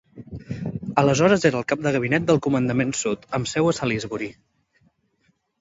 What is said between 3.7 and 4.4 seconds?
a Salisbury.